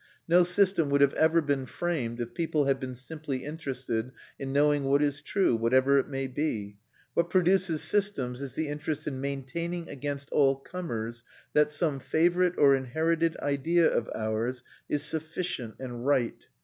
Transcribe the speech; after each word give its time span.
No 0.27 0.41
system 0.41 0.89
would 0.89 1.01
have 1.01 1.13
ever 1.13 1.41
been 1.41 1.67
framed 1.67 2.19
if 2.19 2.33
people 2.33 2.65
had 2.65 2.79
been 2.79 2.95
simply 2.95 3.45
interested 3.45 4.11
in 4.39 4.51
knowing 4.51 4.85
what 4.85 5.03
is 5.03 5.21
true, 5.21 5.55
whatever 5.55 5.99
it 5.99 6.07
may 6.07 6.25
be. 6.25 6.77
What 7.13 7.29
produces 7.29 7.83
systems 7.83 8.41
is 8.41 8.55
the 8.55 8.67
interest 8.67 9.05
in 9.05 9.21
maintaining 9.21 9.89
against 9.89 10.31
all 10.31 10.55
comers 10.55 11.23
that 11.53 11.69
some 11.69 11.99
favourite 11.99 12.57
or 12.57 12.75
inherited 12.75 13.37
idea 13.41 13.87
of 13.91 14.09
ours 14.15 14.63
is 14.89 15.03
sufficient 15.03 15.75
and 15.79 16.03
right. 16.03 16.47